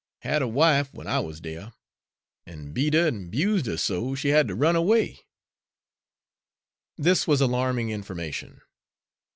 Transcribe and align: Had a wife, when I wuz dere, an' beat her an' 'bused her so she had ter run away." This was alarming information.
Had 0.21 0.41
a 0.41 0.47
wife, 0.47 0.91
when 0.95 1.05
I 1.05 1.19
wuz 1.19 1.33
dere, 1.39 1.73
an' 2.47 2.71
beat 2.71 2.95
her 2.95 3.05
an' 3.05 3.29
'bused 3.29 3.67
her 3.67 3.77
so 3.77 4.15
she 4.15 4.29
had 4.29 4.47
ter 4.47 4.55
run 4.55 4.75
away." 4.75 5.19
This 6.97 7.27
was 7.27 7.39
alarming 7.39 7.91
information. 7.91 8.61